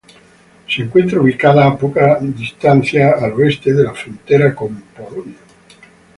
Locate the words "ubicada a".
1.21-1.77